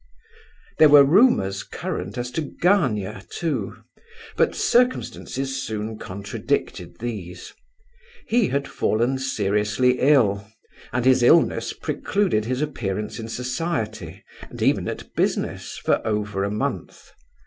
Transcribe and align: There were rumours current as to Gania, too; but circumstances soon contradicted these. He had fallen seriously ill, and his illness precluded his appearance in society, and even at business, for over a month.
There 0.79 0.89
were 0.89 1.03
rumours 1.03 1.61
current 1.61 2.17
as 2.17 2.31
to 2.31 2.41
Gania, 2.41 3.23
too; 3.29 3.83
but 4.35 4.55
circumstances 4.55 5.61
soon 5.61 5.99
contradicted 5.99 6.97
these. 6.97 7.53
He 8.25 8.47
had 8.47 8.67
fallen 8.67 9.19
seriously 9.19 9.99
ill, 9.99 10.51
and 10.91 11.05
his 11.05 11.21
illness 11.21 11.71
precluded 11.73 12.45
his 12.45 12.63
appearance 12.63 13.19
in 13.19 13.29
society, 13.29 14.23
and 14.49 14.59
even 14.63 14.87
at 14.87 15.13
business, 15.13 15.77
for 15.77 16.01
over 16.03 16.43
a 16.43 16.49
month. 16.49 17.11